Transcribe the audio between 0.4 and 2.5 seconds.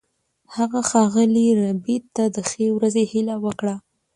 هغه ښاغلي ربیټ ته د